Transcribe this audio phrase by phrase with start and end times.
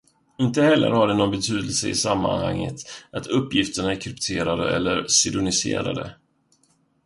[0.37, 2.75] Inte heller har det någon betydelse i sammanhanget
[3.11, 6.15] att uppgifterna är krypterade eller pseudonymiserade.